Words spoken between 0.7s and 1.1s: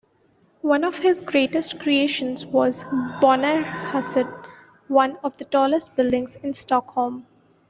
of